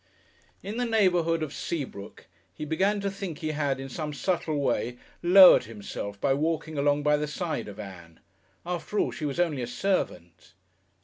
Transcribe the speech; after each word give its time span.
In 0.63 0.77
the 0.77 0.85
neighbourhood 0.85 1.43
of 1.43 1.53
Seabrook 1.53 2.25
he 2.55 2.65
began 2.65 2.99
to 3.01 3.11
think 3.11 3.37
he 3.37 3.49
had, 3.51 3.79
in 3.79 3.87
some 3.87 4.13
subtle 4.15 4.57
way, 4.59 4.97
lowered 5.21 5.65
himself 5.65 6.19
by 6.19 6.33
walking 6.33 6.75
along 6.75 7.03
by 7.03 7.17
the 7.17 7.27
side 7.27 7.67
of 7.67 7.79
Ann.... 7.79 8.19
After 8.65 8.97
all, 8.97 9.11
she 9.11 9.25
was 9.25 9.39
only 9.39 9.61
a 9.61 9.67
servant. 9.67 10.53